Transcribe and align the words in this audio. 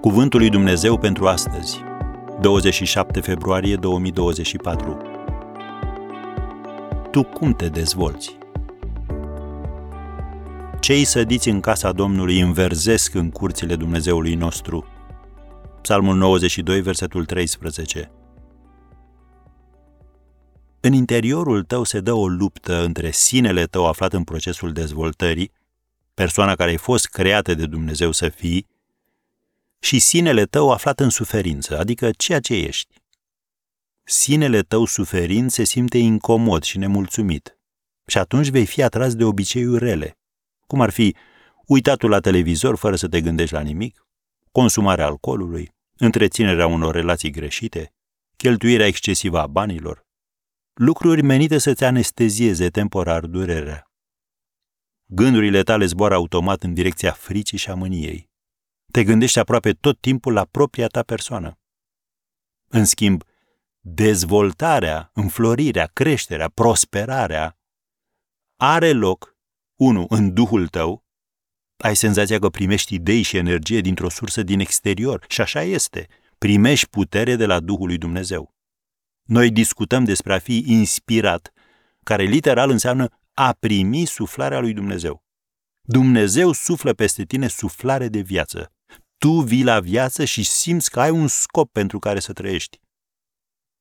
Cuvântul 0.00 0.40
lui 0.40 0.50
Dumnezeu 0.50 0.98
pentru 0.98 1.26
astăzi, 1.26 1.78
27 2.40 3.20
februarie 3.20 3.76
2024. 3.76 4.96
Tu 7.10 7.22
cum 7.22 7.54
te 7.54 7.68
dezvolți? 7.68 8.36
Cei 10.80 11.04
sădiți 11.04 11.48
în 11.48 11.60
casa 11.60 11.92
Domnului 11.92 12.40
înverzesc 12.40 13.14
în 13.14 13.30
curțile 13.30 13.76
Dumnezeului 13.76 14.34
nostru. 14.34 14.86
Psalmul 15.82 16.16
92, 16.16 16.80
versetul 16.80 17.24
13. 17.24 18.10
În 20.80 20.92
interiorul 20.92 21.62
tău 21.62 21.84
se 21.84 22.00
dă 22.00 22.12
o 22.12 22.28
luptă 22.28 22.84
între 22.84 23.10
sinele 23.10 23.64
tău 23.64 23.86
aflat 23.86 24.12
în 24.12 24.24
procesul 24.24 24.72
dezvoltării, 24.72 25.52
persoana 26.14 26.54
care 26.54 26.70
ai 26.70 26.76
fost 26.76 27.06
creată 27.06 27.54
de 27.54 27.66
Dumnezeu 27.66 28.12
să 28.12 28.28
fii, 28.28 28.69
și 29.80 29.98
sinele 29.98 30.44
tău 30.44 30.70
aflat 30.70 31.00
în 31.00 31.10
suferință, 31.10 31.78
adică 31.78 32.10
ceea 32.10 32.40
ce 32.40 32.54
ești. 32.54 32.94
Sinele 34.02 34.62
tău 34.62 34.84
suferind 34.84 35.50
se 35.50 35.64
simte 35.64 35.98
incomod 35.98 36.62
și 36.62 36.78
nemulțumit 36.78 37.58
și 38.06 38.18
atunci 38.18 38.48
vei 38.48 38.66
fi 38.66 38.82
atras 38.82 39.14
de 39.14 39.24
obiceiuri 39.24 39.84
rele, 39.84 40.18
cum 40.66 40.80
ar 40.80 40.90
fi 40.90 41.16
uitatul 41.66 42.10
la 42.10 42.20
televizor 42.20 42.76
fără 42.76 42.96
să 42.96 43.08
te 43.08 43.20
gândești 43.20 43.54
la 43.54 43.60
nimic, 43.60 44.06
consumarea 44.52 45.06
alcoolului, 45.06 45.72
întreținerea 45.96 46.66
unor 46.66 46.94
relații 46.94 47.30
greșite, 47.30 47.94
cheltuirea 48.36 48.86
excesivă 48.86 49.40
a 49.40 49.46
banilor, 49.46 50.06
lucruri 50.74 51.22
menite 51.22 51.58
să-ți 51.58 51.84
anestezieze 51.84 52.68
temporar 52.68 53.26
durerea. 53.26 53.90
Gândurile 55.06 55.62
tale 55.62 55.84
zboară 55.86 56.14
automat 56.14 56.62
în 56.62 56.74
direcția 56.74 57.12
fricii 57.12 57.58
și 57.58 57.70
a 57.70 57.74
mâniei 57.74 58.29
te 58.90 59.04
gândești 59.04 59.38
aproape 59.38 59.72
tot 59.72 60.00
timpul 60.00 60.32
la 60.32 60.44
propria 60.44 60.86
ta 60.86 61.02
persoană. 61.02 61.58
În 62.68 62.84
schimb, 62.84 63.22
dezvoltarea, 63.80 65.10
înflorirea, 65.14 65.86
creșterea, 65.86 66.48
prosperarea 66.48 67.58
are 68.56 68.92
loc, 68.92 69.36
unu, 69.74 70.06
în 70.08 70.34
duhul 70.34 70.68
tău, 70.68 71.04
ai 71.76 71.96
senzația 71.96 72.38
că 72.38 72.48
primești 72.48 72.94
idei 72.94 73.22
și 73.22 73.36
energie 73.36 73.80
dintr-o 73.80 74.08
sursă 74.08 74.42
din 74.42 74.60
exterior 74.60 75.24
și 75.28 75.40
așa 75.40 75.62
este, 75.62 76.06
primești 76.38 76.88
putere 76.88 77.36
de 77.36 77.46
la 77.46 77.60
Duhul 77.60 77.86
lui 77.86 77.98
Dumnezeu. 77.98 78.54
Noi 79.22 79.50
discutăm 79.50 80.04
despre 80.04 80.34
a 80.34 80.38
fi 80.38 80.64
inspirat, 80.66 81.52
care 82.02 82.22
literal 82.22 82.70
înseamnă 82.70 83.08
a 83.34 83.52
primi 83.52 84.04
suflarea 84.04 84.60
lui 84.60 84.72
Dumnezeu. 84.72 85.24
Dumnezeu 85.82 86.52
suflă 86.52 86.92
peste 86.92 87.24
tine 87.24 87.48
suflare 87.48 88.08
de 88.08 88.20
viață 88.20 88.72
tu 89.24 89.40
vii 89.40 89.64
la 89.64 89.80
viață 89.80 90.24
și 90.24 90.42
simți 90.42 90.90
că 90.90 91.00
ai 91.00 91.10
un 91.10 91.26
scop 91.28 91.72
pentru 91.72 91.98
care 91.98 92.20
să 92.20 92.32
trăiești. 92.32 92.80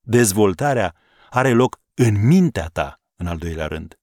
Dezvoltarea 0.00 0.94
are 1.30 1.52
loc 1.52 1.80
în 1.94 2.26
mintea 2.26 2.66
ta, 2.66 3.00
în 3.16 3.26
al 3.26 3.38
doilea 3.38 3.66
rând. 3.66 3.98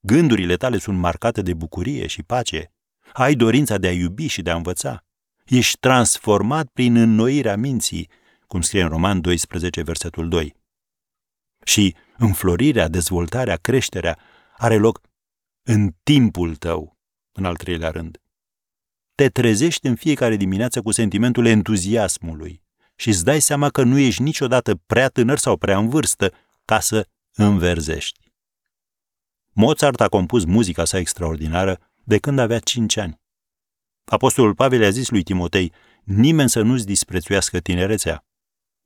Gândurile 0.00 0.56
tale 0.56 0.78
sunt 0.78 0.98
marcate 0.98 1.42
de 1.42 1.54
bucurie 1.54 2.06
și 2.06 2.22
pace. 2.22 2.72
Ai 3.12 3.34
dorința 3.34 3.78
de 3.78 3.86
a 3.86 3.92
iubi 3.92 4.26
și 4.26 4.42
de 4.42 4.50
a 4.50 4.56
învăța. 4.56 5.04
Ești 5.44 5.78
transformat 5.78 6.68
prin 6.68 6.96
înnoirea 6.96 7.56
minții, 7.56 8.10
cum 8.46 8.60
scrie 8.60 8.82
în 8.82 8.88
Roman 8.88 9.20
12, 9.20 9.82
versetul 9.82 10.28
2. 10.28 10.54
Și 11.64 11.96
înflorirea, 12.16 12.88
dezvoltarea, 12.88 13.56
creșterea 13.56 14.18
are 14.56 14.76
loc 14.76 15.00
în 15.62 15.94
timpul 16.02 16.56
tău, 16.56 16.98
în 17.32 17.44
al 17.44 17.56
treilea 17.56 17.90
rând 17.90 18.20
te 19.20 19.28
trezești 19.28 19.86
în 19.86 19.94
fiecare 19.94 20.36
dimineață 20.36 20.82
cu 20.82 20.90
sentimentul 20.90 21.46
entuziasmului 21.46 22.62
și 22.96 23.08
îți 23.08 23.24
dai 23.24 23.40
seama 23.40 23.68
că 23.68 23.82
nu 23.82 23.98
ești 23.98 24.22
niciodată 24.22 24.74
prea 24.86 25.08
tânăr 25.08 25.38
sau 25.38 25.56
prea 25.56 25.78
în 25.78 25.88
vârstă 25.88 26.32
ca 26.64 26.80
să 26.80 27.06
înverzești. 27.34 28.18
Mozart 29.52 30.00
a 30.00 30.08
compus 30.08 30.44
muzica 30.44 30.84
sa 30.84 30.98
extraordinară 30.98 31.78
de 32.04 32.18
când 32.18 32.38
avea 32.38 32.58
cinci 32.58 32.96
ani. 32.96 33.20
Apostolul 34.04 34.54
Pavel 34.54 34.84
a 34.84 34.90
zis 34.90 35.08
lui 35.10 35.22
Timotei, 35.22 35.72
nimeni 36.04 36.48
să 36.48 36.62
nu-ți 36.62 36.86
disprețuiască 36.86 37.58
tinerețea. 37.58 38.24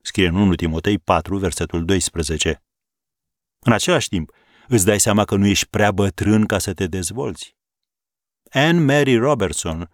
Scrie 0.02 0.26
în 0.26 0.34
1 0.34 0.54
Timotei 0.54 0.98
4, 0.98 1.38
versetul 1.38 1.84
12. 1.84 2.62
În 3.58 3.72
același 3.72 4.08
timp, 4.08 4.32
îți 4.68 4.84
dai 4.84 5.00
seama 5.00 5.24
că 5.24 5.36
nu 5.36 5.46
ești 5.46 5.66
prea 5.66 5.92
bătrân 5.92 6.46
ca 6.46 6.58
să 6.58 6.72
te 6.72 6.86
dezvolți. 6.86 7.56
Anne 8.50 8.80
Mary 8.80 9.16
Robertson 9.16 9.88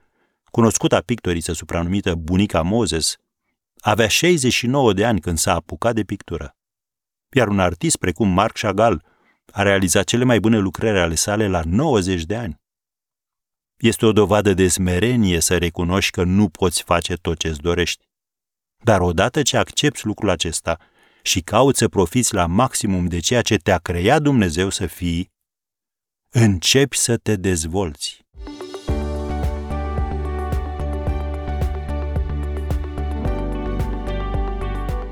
cunoscuta 0.51 1.01
pictoriță 1.01 1.53
supranumită 1.53 2.15
Bunica 2.15 2.63
Moses, 2.63 3.17
avea 3.81 4.09
69 4.09 4.93
de 4.93 5.05
ani 5.05 5.21
când 5.21 5.39
s-a 5.39 5.55
apucat 5.55 5.95
de 5.95 6.03
pictură. 6.03 6.57
Iar 7.33 7.49
un 7.49 7.59
artist 7.59 7.97
precum 7.97 8.29
Marc 8.29 8.59
Chagall 8.59 9.05
a 9.53 9.63
realizat 9.63 10.05
cele 10.05 10.25
mai 10.25 10.41
bune 10.41 10.59
lucrări 10.59 10.99
ale 10.99 11.15
sale 11.15 11.49
la 11.49 11.63
90 11.65 12.25
de 12.25 12.37
ani. 12.37 12.61
Este 13.77 14.07
o 14.07 14.13
dovadă 14.13 14.55
de 14.55 14.69
smerenie 14.69 15.41
să 15.41 15.59
recunoști 15.59 16.11
că 16.11 16.25
nu 16.25 16.49
poți 16.49 16.83
face 16.83 17.15
tot 17.15 17.39
ce-ți 17.39 17.61
dorești. 17.61 18.09
Dar 18.85 19.01
odată 19.01 19.43
ce 19.43 19.57
accepti 19.57 20.07
lucrul 20.07 20.29
acesta 20.29 20.79
și 21.23 21.41
cauți 21.41 21.79
să 21.79 21.89
profiți 21.89 22.35
la 22.35 22.47
maximum 22.47 23.07
de 23.07 23.19
ceea 23.19 23.43
ce 23.43 23.57
te-a 23.57 23.79
creat 23.79 24.23
Dumnezeu 24.23 24.69
să 24.69 24.87
fii, 24.87 25.31
începi 26.29 26.97
să 26.97 27.17
te 27.17 27.37
dezvolți. 27.37 28.25